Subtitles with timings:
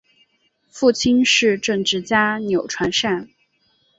[0.67, 3.29] 父亲是政治家钮传善。